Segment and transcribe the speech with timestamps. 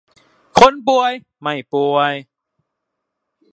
[0.59, 2.13] คนป่วยไม่ป่วย